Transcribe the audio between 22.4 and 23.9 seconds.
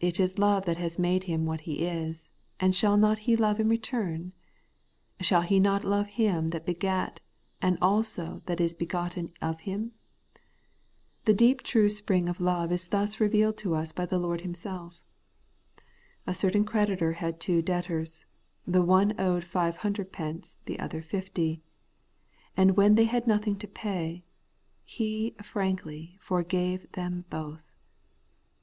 And when they had nothing to